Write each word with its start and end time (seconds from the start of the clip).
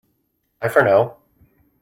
Bye 0.59 0.69
for 0.69 0.81
now! 0.81 1.17